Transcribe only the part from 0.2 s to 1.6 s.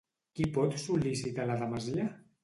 Qui pot sol·licitar la